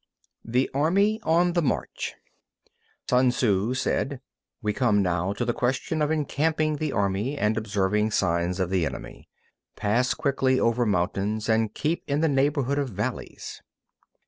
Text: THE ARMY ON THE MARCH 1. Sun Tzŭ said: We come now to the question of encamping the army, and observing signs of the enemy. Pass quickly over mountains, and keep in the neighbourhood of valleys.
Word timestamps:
THE 0.43 0.67
ARMY 0.73 1.19
ON 1.21 1.53
THE 1.53 1.61
MARCH 1.61 2.15
1. 3.07 3.29
Sun 3.29 3.29
Tzŭ 3.29 3.77
said: 3.77 4.19
We 4.59 4.73
come 4.73 5.03
now 5.03 5.31
to 5.33 5.45
the 5.45 5.53
question 5.53 6.01
of 6.01 6.09
encamping 6.09 6.77
the 6.77 6.91
army, 6.91 7.37
and 7.37 7.55
observing 7.55 8.09
signs 8.09 8.59
of 8.59 8.71
the 8.71 8.83
enemy. 8.87 9.29
Pass 9.75 10.15
quickly 10.15 10.59
over 10.59 10.87
mountains, 10.87 11.47
and 11.47 11.71
keep 11.75 12.01
in 12.07 12.21
the 12.21 12.27
neighbourhood 12.27 12.79
of 12.79 12.89
valleys. 12.89 13.61